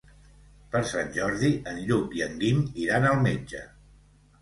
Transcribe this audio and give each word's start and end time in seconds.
Per 0.75 0.81
Sant 0.91 1.11
Jordi 1.19 1.53
en 1.73 1.79
Lluc 1.91 2.19
i 2.23 2.27
en 2.31 2.43
Guim 2.43 2.67
iran 2.89 3.09
al 3.15 3.25
metge. 3.31 3.67